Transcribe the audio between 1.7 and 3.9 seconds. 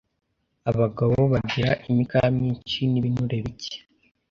imikaya nyinshi n’ibinure bike